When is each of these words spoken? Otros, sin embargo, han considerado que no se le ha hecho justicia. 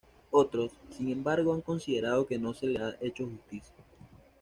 Otros, 0.31 0.71
sin 0.97 1.09
embargo, 1.09 1.53
han 1.53 1.61
considerado 1.61 2.25
que 2.25 2.39
no 2.39 2.55
se 2.55 2.65
le 2.65 2.79
ha 2.81 2.95
hecho 3.03 3.27
justicia. 3.27 3.75